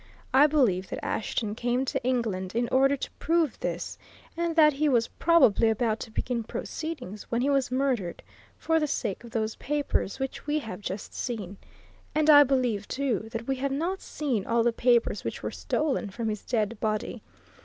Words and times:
I 0.33 0.47
believe 0.47 0.89
that 0.89 1.05
Ashton 1.05 1.53
came 1.53 1.85
to 1.85 2.03
England 2.03 2.55
in 2.55 2.67
order 2.69 2.97
to 2.97 3.11
prove 3.19 3.59
this, 3.59 3.99
and 4.35 4.55
that 4.55 4.73
he 4.73 4.89
was 4.89 5.09
probably 5.09 5.69
about 5.69 5.99
to 5.99 6.09
begin 6.09 6.43
proceedings 6.43 7.29
when 7.29 7.39
he 7.41 7.51
was 7.51 7.69
murdered 7.69 8.23
for 8.57 8.79
the 8.79 8.87
sake 8.87 9.23
of 9.23 9.29
those 9.29 9.57
papers 9.57 10.17
which 10.17 10.47
we 10.47 10.57
have 10.57 10.81
just 10.81 11.13
seen. 11.13 11.57
And 12.15 12.31
I 12.31 12.43
believe, 12.43 12.87
too, 12.87 13.29
that 13.31 13.45
we 13.47 13.57
have 13.57 13.71
not 13.71 14.01
seen 14.01 14.43
all 14.47 14.63
the 14.63 14.73
papers 14.73 15.23
which 15.23 15.43
were 15.43 15.51
stolen 15.51 16.09
from 16.09 16.29
his 16.29 16.41
dead 16.45 16.79
body. 16.79 17.21